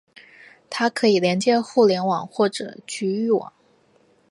[0.67, 3.53] 它可以连接互联网或者局域网。